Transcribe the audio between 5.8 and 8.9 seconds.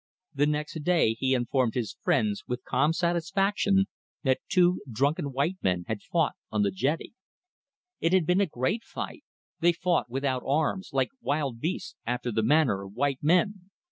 had fought on the jetty. It had been a great